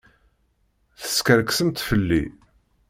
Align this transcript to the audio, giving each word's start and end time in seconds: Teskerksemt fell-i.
Teskerksemt 1.01 1.79
fell-i. 1.79 2.23